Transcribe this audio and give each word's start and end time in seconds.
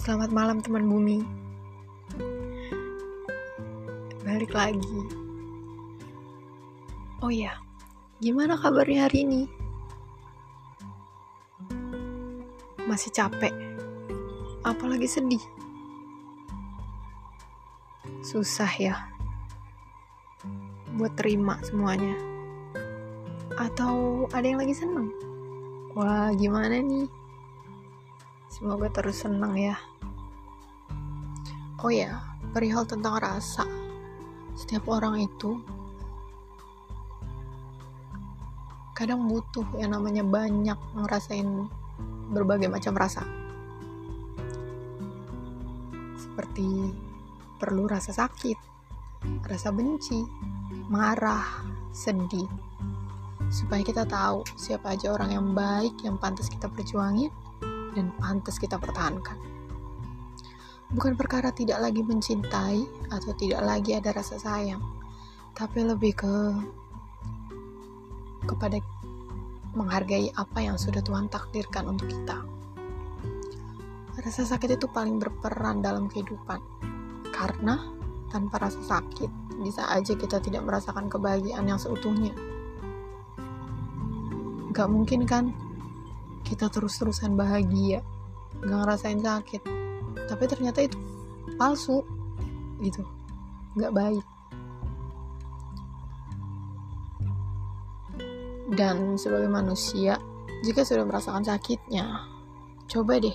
Selamat 0.00 0.32
malam 0.32 0.64
teman 0.64 0.88
bumi. 0.88 1.20
Balik 4.24 4.56
lagi. 4.56 5.00
Oh 7.20 7.28
ya, 7.28 7.52
gimana 8.16 8.56
kabarnya 8.56 9.04
hari 9.04 9.28
ini? 9.28 9.42
Masih 12.88 13.12
capek? 13.12 13.52
Apalagi 14.64 15.04
sedih? 15.04 15.44
Susah 18.24 18.72
ya 18.80 18.96
buat 20.96 21.12
terima 21.12 21.60
semuanya. 21.60 22.16
Atau 23.60 24.24
ada 24.32 24.48
yang 24.48 24.64
lagi 24.64 24.72
seneng? 24.72 25.12
Wah, 25.92 26.32
gimana 26.32 26.80
nih? 26.80 27.19
Semoga 28.50 28.90
terus 28.90 29.22
senang 29.22 29.54
ya. 29.54 29.78
Oh 31.78 31.88
ya, 31.88 32.18
perihal 32.50 32.82
tentang 32.82 33.22
rasa. 33.22 33.62
Setiap 34.58 34.90
orang 34.90 35.22
itu 35.22 35.62
kadang 38.98 39.30
butuh 39.30 39.64
yang 39.78 39.94
namanya 39.94 40.26
banyak 40.26 40.76
ngerasain 40.98 41.46
berbagai 42.34 42.66
macam 42.66 42.98
rasa. 42.98 43.22
Seperti 46.18 46.90
perlu 47.56 47.86
rasa 47.86 48.10
sakit, 48.10 48.58
rasa 49.46 49.70
benci, 49.70 50.26
marah, 50.90 51.62
sedih. 51.94 52.50
Supaya 53.46 53.86
kita 53.86 54.02
tahu 54.10 54.42
siapa 54.58 54.98
aja 54.98 55.14
orang 55.14 55.38
yang 55.38 55.46
baik 55.54 56.02
yang 56.02 56.18
pantas 56.18 56.50
kita 56.50 56.66
perjuangin 56.66 57.30
dan 57.94 58.14
pantas 58.18 58.56
kita 58.58 58.78
pertahankan. 58.78 59.38
Bukan 60.90 61.14
perkara 61.14 61.54
tidak 61.54 61.78
lagi 61.78 62.02
mencintai 62.02 62.82
atau 63.14 63.30
tidak 63.38 63.62
lagi 63.62 63.94
ada 63.94 64.10
rasa 64.10 64.42
sayang, 64.42 64.82
tapi 65.54 65.86
lebih 65.86 66.18
ke 66.18 66.34
kepada 68.50 68.82
menghargai 69.70 70.34
apa 70.34 70.58
yang 70.58 70.74
sudah 70.74 70.98
Tuhan 70.98 71.30
takdirkan 71.30 71.94
untuk 71.94 72.10
kita. 72.10 72.42
Rasa 74.18 74.42
sakit 74.44 74.76
itu 74.76 74.90
paling 74.90 75.22
berperan 75.22 75.78
dalam 75.78 76.10
kehidupan, 76.10 76.58
karena 77.30 77.78
tanpa 78.34 78.66
rasa 78.66 78.82
sakit 78.82 79.30
bisa 79.62 79.86
aja 79.94 80.18
kita 80.18 80.42
tidak 80.42 80.66
merasakan 80.66 81.06
kebahagiaan 81.06 81.70
yang 81.70 81.78
seutuhnya. 81.78 82.34
Gak 84.74 84.88
mungkin 84.90 85.22
kan 85.22 85.54
kita 86.50 86.66
terus-terusan 86.66 87.38
bahagia 87.38 88.02
gak 88.58 88.74
ngerasain 88.74 89.22
sakit. 89.22 89.62
Tapi 90.26 90.44
ternyata 90.50 90.82
itu 90.82 90.98
palsu 91.54 92.02
gitu. 92.82 93.06
Gak 93.78 93.94
baik. 93.94 94.26
Dan 98.74 99.14
sebagai 99.14 99.46
manusia 99.46 100.18
jika 100.66 100.82
sudah 100.82 101.06
merasakan 101.06 101.46
sakitnya 101.46 102.26
coba 102.90 103.22
deh 103.22 103.34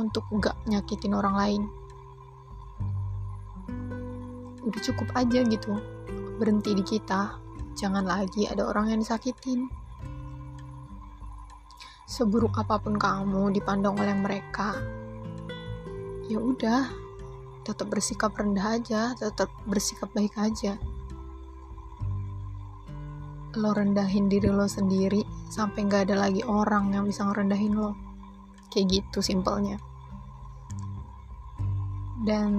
untuk 0.00 0.24
gak 0.40 0.56
nyakitin 0.64 1.12
orang 1.12 1.36
lain. 1.36 1.62
Udah 4.64 4.80
cukup 4.80 5.12
aja 5.12 5.44
gitu 5.44 5.76
berhenti 6.40 6.72
di 6.72 6.84
kita. 6.84 7.36
Jangan 7.76 8.08
lagi 8.08 8.48
ada 8.48 8.66
orang 8.66 8.90
yang 8.90 9.00
disakitin 9.04 9.70
seburuk 12.08 12.56
apa 12.56 12.80
pun 12.80 12.96
kamu 12.96 13.52
dipandang 13.52 13.92
oleh 14.00 14.16
mereka 14.16 14.72
ya 16.32 16.40
udah 16.40 16.88
tetap 17.68 17.92
bersikap 17.92 18.32
rendah 18.32 18.80
aja 18.80 19.12
tetap 19.12 19.52
bersikap 19.68 20.08
baik 20.16 20.32
aja. 20.40 20.80
Lo 23.60 23.76
rendahin 23.76 24.32
diri 24.32 24.48
lo 24.48 24.64
sendiri 24.64 25.20
sampai 25.52 25.84
nggak 25.84 26.08
ada 26.08 26.16
lagi 26.16 26.40
orang 26.48 26.96
yang 26.96 27.04
bisa 27.04 27.28
ngerendahin 27.28 27.76
lo. 27.76 27.92
Kayak 28.72 29.04
gitu 29.04 29.20
simpelnya. 29.20 29.76
Dan 32.24 32.52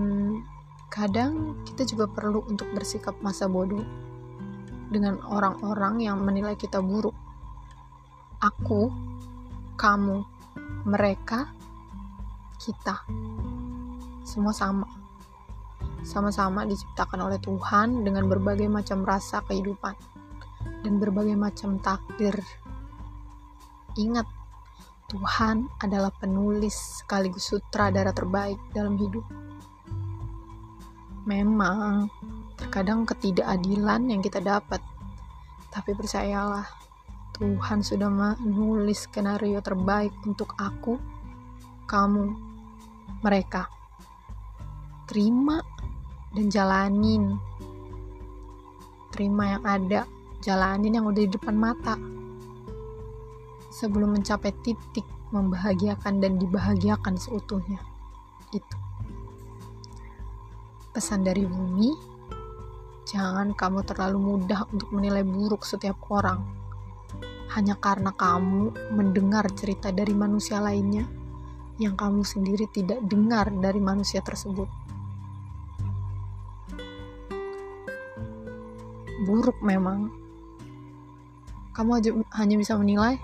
kadang 0.94 1.58
kita 1.66 1.90
juga 1.90 2.06
perlu 2.06 2.46
untuk 2.46 2.70
bersikap 2.74 3.18
masa 3.26 3.50
bodoh 3.50 3.86
dengan 4.94 5.22
orang-orang 5.26 6.06
yang 6.06 6.22
menilai 6.22 6.54
kita 6.54 6.81
buruk. 6.81 7.18
Aku 8.42 9.09
kamu, 9.80 10.28
mereka, 10.84 11.48
kita. 12.60 13.08
Semua 14.28 14.52
sama. 14.52 14.84
Sama-sama 16.04 16.68
diciptakan 16.68 17.32
oleh 17.32 17.40
Tuhan 17.40 18.04
dengan 18.04 18.28
berbagai 18.28 18.68
macam 18.68 19.08
rasa 19.08 19.40
kehidupan 19.48 19.96
dan 20.84 21.00
berbagai 21.00 21.40
macam 21.40 21.80
takdir. 21.80 22.36
Ingat, 23.96 24.28
Tuhan 25.08 25.72
adalah 25.80 26.12
penulis 26.12 27.02
sekaligus 27.02 27.48
sutradara 27.48 28.12
terbaik 28.12 28.60
dalam 28.76 29.00
hidup. 29.00 29.24
Memang, 31.24 32.12
terkadang 32.60 33.08
ketidakadilan 33.08 34.12
yang 34.12 34.20
kita 34.20 34.44
dapat, 34.44 34.84
tapi 35.72 35.96
percayalah, 35.96 36.68
Tuhan 37.40 37.80
sudah 37.80 38.12
menulis 38.44 39.08
skenario 39.08 39.64
terbaik 39.64 40.12
untuk 40.28 40.60
aku, 40.60 41.00
kamu, 41.88 42.36
mereka. 43.24 43.72
Terima 45.08 45.64
dan 46.36 46.52
jalanin. 46.52 47.40
Terima 49.16 49.56
yang 49.56 49.64
ada, 49.64 50.04
jalanin 50.44 51.00
yang 51.00 51.08
udah 51.08 51.24
di 51.24 51.32
depan 51.32 51.56
mata. 51.56 51.96
Sebelum 53.72 54.20
mencapai 54.20 54.52
titik 54.60 55.08
membahagiakan 55.32 56.20
dan 56.20 56.36
dibahagiakan 56.44 57.16
seutuhnya. 57.16 57.80
Itu. 58.52 58.78
Pesan 60.92 61.24
dari 61.24 61.48
bumi, 61.48 61.96
jangan 63.08 63.56
kamu 63.56 63.88
terlalu 63.88 64.36
mudah 64.36 64.68
untuk 64.76 64.92
menilai 64.92 65.24
buruk 65.24 65.64
setiap 65.64 65.96
orang 66.12 66.59
hanya 67.58 67.74
karena 67.78 68.14
kamu 68.14 68.94
mendengar 68.94 69.50
cerita 69.58 69.90
dari 69.90 70.14
manusia 70.14 70.62
lainnya 70.62 71.10
yang 71.80 71.96
kamu 71.96 72.22
sendiri 72.22 72.68
tidak 72.70 73.00
dengar 73.08 73.50
dari 73.50 73.80
manusia 73.80 74.20
tersebut. 74.20 74.68
Buruk 79.26 79.58
memang. 79.64 80.12
Kamu 81.74 81.90
aja, 81.96 82.12
hanya 82.36 82.60
bisa 82.60 82.76
menilai, 82.76 83.16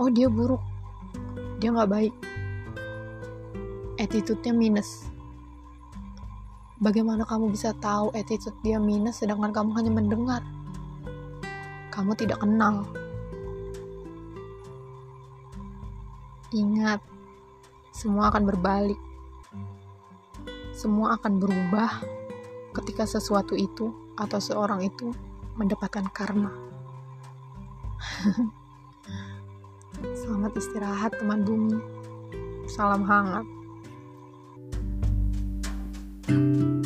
oh 0.00 0.08
dia 0.08 0.32
buruk, 0.32 0.64
dia 1.60 1.68
nggak 1.68 1.92
baik, 1.92 2.14
attitude-nya 4.00 4.56
minus. 4.56 5.04
Bagaimana 6.80 7.28
kamu 7.28 7.52
bisa 7.52 7.76
tahu 7.76 8.16
attitude 8.16 8.56
dia 8.64 8.80
minus 8.80 9.20
sedangkan 9.20 9.52
kamu 9.52 9.70
hanya 9.76 9.92
mendengar? 9.92 10.42
Kamu 11.94 12.18
tidak 12.18 12.42
kenal. 12.42 12.82
Ingat, 16.50 16.98
semua 17.94 18.34
akan 18.34 18.42
berbalik. 18.50 18.98
Semua 20.74 21.14
akan 21.14 21.38
berubah 21.38 22.02
ketika 22.74 23.06
sesuatu 23.06 23.54
itu 23.54 23.94
atau 24.18 24.42
seorang 24.42 24.82
itu 24.82 25.14
mendapatkan 25.54 26.10
karma. 26.10 26.50
Selamat 30.18 30.58
istirahat 30.58 31.14
teman 31.14 31.46
bumi. 31.46 31.78
Salam 32.66 33.06
hangat. 33.06 33.46
thank 36.24 36.56
you 36.56 36.83